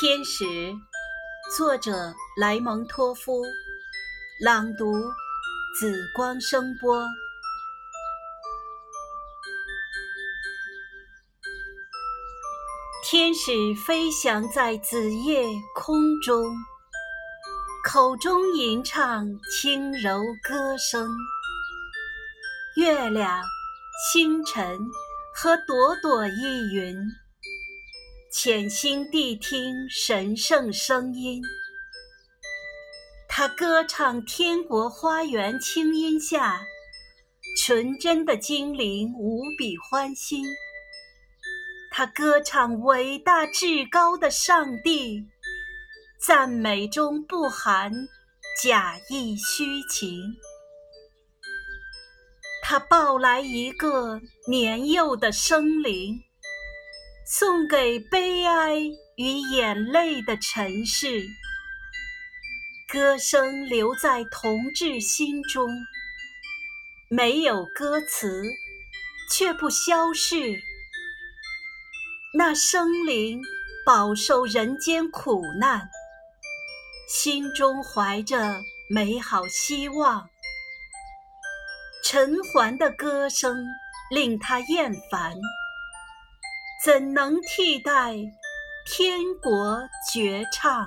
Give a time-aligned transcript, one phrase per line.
[0.00, 0.44] 天使，
[1.56, 3.44] 作者莱蒙托夫，
[4.44, 4.92] 朗读
[5.78, 7.06] 紫光声波。
[13.08, 13.52] 天使
[13.86, 15.44] 飞翔在紫夜
[15.76, 16.44] 空中，
[17.84, 21.08] 口中吟唱轻柔歌声。
[22.74, 23.40] 月亮、
[24.12, 24.76] 星辰
[25.32, 26.96] 和朵朵依云。
[28.44, 31.40] 潜心谛听神圣声音，
[33.26, 36.60] 他歌唱天国花园清音下
[37.56, 40.44] 纯真的精灵无比欢欣。
[41.90, 45.26] 他歌唱伟大至高的上帝，
[46.20, 47.90] 赞美中不含
[48.62, 50.20] 假意虚情。
[52.62, 56.22] 他抱来一个年幼的生灵。
[57.36, 58.76] 送给悲哀
[59.16, 61.26] 与眼泪的城市，
[62.86, 65.68] 歌声留在同志心中，
[67.10, 68.44] 没有歌词，
[69.32, 70.36] 却不消逝。
[72.38, 73.42] 那生灵
[73.84, 75.90] 饱受人间苦难，
[77.08, 80.24] 心中怀着美好希望，
[82.04, 83.66] 陈桓的歌声
[84.12, 85.34] 令他厌烦。
[86.84, 88.14] 怎能替代
[88.84, 89.80] 天国
[90.12, 90.86] 绝唱？